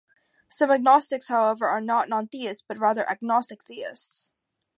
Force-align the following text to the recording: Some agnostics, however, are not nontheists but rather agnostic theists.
Some 0.49 0.71
agnostics, 0.71 1.27
however, 1.27 1.67
are 1.67 1.79
not 1.79 2.09
nontheists 2.09 2.63
but 2.67 2.79
rather 2.79 3.07
agnostic 3.07 3.63
theists. 3.65 4.31